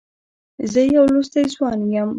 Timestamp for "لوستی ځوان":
1.13-1.79